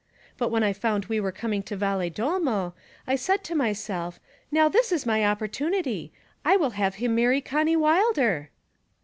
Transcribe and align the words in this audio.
But 0.35 0.49
when 0.49 0.63
I 0.63 0.73
found 0.73 1.05
we 1.05 1.19
were 1.19 1.31
coming 1.31 1.61
to 1.61 1.77
Valedolmo, 1.77 2.73
I 3.05 3.15
said 3.15 3.43
to 3.43 3.53
myself, 3.55 4.19
now 4.51 4.67
this 4.67 4.91
is 4.91 5.05
my 5.05 5.23
opportunity; 5.23 6.11
I 6.43 6.57
will 6.57 6.71
have 6.71 6.95
him 6.95 7.13
marry 7.13 7.39
Connie 7.39 7.75
Wilder.' 7.77 8.49